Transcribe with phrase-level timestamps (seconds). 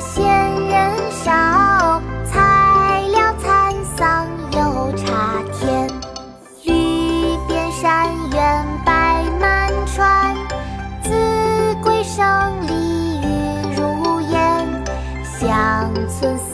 [0.00, 0.24] 仙
[0.66, 5.88] 人少，材料蚕桑又插天。
[6.64, 10.34] 绿遍山原，白满川，
[11.02, 11.10] 子
[11.82, 12.24] 规声
[12.66, 13.26] 里雨
[13.76, 14.84] 如烟。
[15.38, 16.53] 乡村。